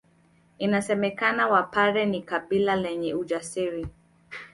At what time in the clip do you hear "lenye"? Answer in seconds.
2.75-3.13